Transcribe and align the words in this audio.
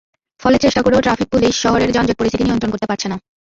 ফলে 0.41 0.57
চেষ্টা 0.57 0.81
করেও 0.81 1.03
ট্রাফিক 1.05 1.27
পুলিশ 1.33 1.53
শহরের 1.63 1.93
যানজট 1.95 2.17
পরিস্থিতি 2.17 2.43
নিয়ন্ত্রণ 2.45 2.71
করতে 2.71 2.89
পারছে 2.89 3.07
না। 3.09 3.17